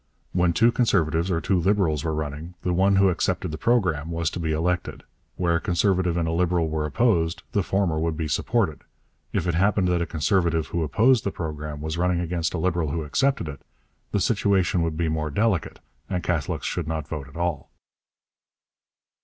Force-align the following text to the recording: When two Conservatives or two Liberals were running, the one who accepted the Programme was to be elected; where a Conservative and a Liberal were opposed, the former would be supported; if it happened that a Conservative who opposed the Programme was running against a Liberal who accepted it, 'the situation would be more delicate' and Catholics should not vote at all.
When 0.33 0.51
two 0.51 0.71
Conservatives 0.71 1.29
or 1.29 1.39
two 1.41 1.59
Liberals 1.59 2.03
were 2.03 2.15
running, 2.15 2.55
the 2.63 2.73
one 2.73 2.95
who 2.95 3.09
accepted 3.09 3.51
the 3.51 3.57
Programme 3.59 4.09
was 4.09 4.31
to 4.31 4.39
be 4.39 4.51
elected; 4.51 5.03
where 5.35 5.57
a 5.57 5.61
Conservative 5.61 6.17
and 6.17 6.27
a 6.27 6.31
Liberal 6.31 6.69
were 6.69 6.87
opposed, 6.87 7.43
the 7.51 7.61
former 7.61 7.99
would 7.99 8.17
be 8.17 8.27
supported; 8.27 8.79
if 9.31 9.45
it 9.45 9.53
happened 9.53 9.87
that 9.89 10.01
a 10.01 10.07
Conservative 10.07 10.65
who 10.69 10.81
opposed 10.81 11.23
the 11.23 11.29
Programme 11.29 11.81
was 11.81 11.99
running 11.99 12.19
against 12.19 12.55
a 12.55 12.57
Liberal 12.57 12.89
who 12.89 13.03
accepted 13.03 13.47
it, 13.47 13.61
'the 14.11 14.19
situation 14.21 14.81
would 14.81 14.97
be 14.97 15.07
more 15.07 15.29
delicate' 15.29 15.81
and 16.09 16.23
Catholics 16.23 16.65
should 16.65 16.87
not 16.87 17.07
vote 17.07 17.27
at 17.27 17.37
all. 17.37 17.69